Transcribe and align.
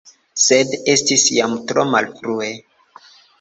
Sed 0.43 0.71
estis 0.93 1.25
jam 1.35 1.53
tro 1.73 1.85
malfrue. 1.91 2.49